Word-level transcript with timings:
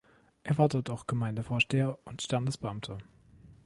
Er 0.41 0.57
war 0.57 0.67
dort 0.67 0.89
auch 0.89 1.05
Gemeindevorsteher 1.05 1.95
und 2.05 2.23
Standesbeamter. 2.23 2.97